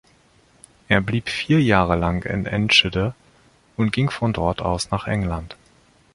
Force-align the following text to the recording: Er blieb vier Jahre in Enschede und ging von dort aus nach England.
Er 0.87 0.99
blieb 1.01 1.29
vier 1.29 1.61
Jahre 1.61 1.93
in 2.23 2.47
Enschede 2.47 3.13
und 3.77 3.93
ging 3.93 4.09
von 4.09 4.33
dort 4.33 4.59
aus 4.59 4.89
nach 4.89 5.05
England. 5.05 5.55